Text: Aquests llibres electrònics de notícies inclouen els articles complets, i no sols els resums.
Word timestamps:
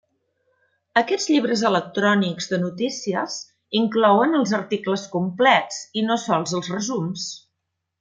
Aquests 1.01 1.29
llibres 1.31 1.63
electrònics 1.69 2.49
de 2.55 2.59
notícies 2.63 3.37
inclouen 3.83 4.37
els 4.43 4.57
articles 4.63 5.07
complets, 5.19 5.81
i 6.03 6.09
no 6.11 6.23
sols 6.29 6.61
els 6.61 6.77
resums. 6.79 7.33